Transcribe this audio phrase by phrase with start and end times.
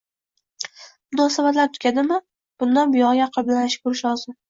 [1.15, 2.19] Munosabatlar tugadimi,
[2.65, 4.39] bundan buyog`iga aql bilan ish ko`rish lozim